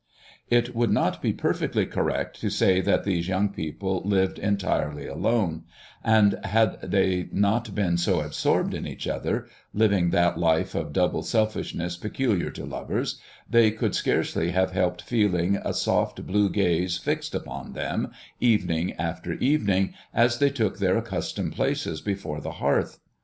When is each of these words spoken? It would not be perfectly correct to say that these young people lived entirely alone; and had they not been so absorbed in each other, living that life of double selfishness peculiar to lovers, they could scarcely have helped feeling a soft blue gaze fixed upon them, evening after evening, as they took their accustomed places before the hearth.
It 0.49 0.73
would 0.75 0.89
not 0.89 1.21
be 1.21 1.31
perfectly 1.31 1.85
correct 1.85 2.41
to 2.41 2.49
say 2.49 2.81
that 2.81 3.03
these 3.03 3.27
young 3.27 3.49
people 3.49 4.01
lived 4.03 4.39
entirely 4.39 5.05
alone; 5.05 5.65
and 6.03 6.39
had 6.43 6.81
they 6.81 7.29
not 7.31 7.75
been 7.75 7.99
so 7.99 8.19
absorbed 8.21 8.73
in 8.73 8.87
each 8.87 9.07
other, 9.07 9.45
living 9.75 10.09
that 10.09 10.39
life 10.39 10.73
of 10.73 10.91
double 10.91 11.21
selfishness 11.21 11.97
peculiar 11.97 12.49
to 12.49 12.65
lovers, 12.65 13.21
they 13.47 13.69
could 13.69 13.93
scarcely 13.93 14.49
have 14.49 14.71
helped 14.71 15.03
feeling 15.03 15.57
a 15.63 15.71
soft 15.71 16.25
blue 16.25 16.49
gaze 16.49 16.97
fixed 16.97 17.35
upon 17.35 17.73
them, 17.73 18.11
evening 18.39 18.93
after 18.93 19.33
evening, 19.33 19.93
as 20.15 20.39
they 20.39 20.49
took 20.49 20.79
their 20.79 20.97
accustomed 20.97 21.53
places 21.55 22.01
before 22.01 22.41
the 22.41 22.53
hearth. 22.53 22.97